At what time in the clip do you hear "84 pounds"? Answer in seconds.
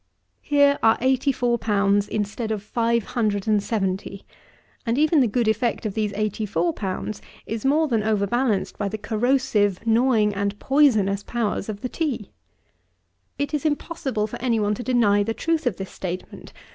0.99-2.07, 6.15-7.21